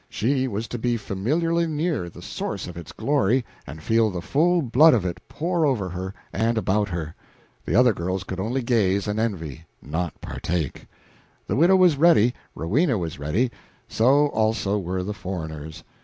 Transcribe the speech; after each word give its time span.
She 0.09 0.47
was 0.47 0.67
to 0.69 0.79
be 0.79 0.97
familiarly 0.97 1.67
near 1.67 2.09
the 2.09 2.23
source 2.23 2.65
of 2.65 2.75
its 2.75 2.91
glory 2.91 3.45
and 3.67 3.83
feel 3.83 4.09
the 4.09 4.19
full 4.23 4.67
flood 4.73 4.95
of 4.95 5.05
it 5.05 5.19
pour 5.29 5.63
over 5.63 5.89
her 5.89 6.11
and 6.33 6.57
about 6.57 6.89
her; 6.89 7.13
the 7.67 7.75
other 7.75 7.93
girls 7.93 8.23
could 8.23 8.39
only 8.39 8.63
gaze 8.63 9.07
and 9.07 9.19
envy, 9.19 9.65
not 9.79 10.19
partake. 10.19 10.87
The 11.45 11.55
widow 11.55 11.75
was 11.75 11.97
ready, 11.97 12.33
Rowena 12.55 12.97
was 12.97 13.19
ready, 13.19 13.51
so 13.87 14.25
also 14.29 14.79
were 14.79 15.03
the 15.03 15.13
foreigners. 15.13 15.83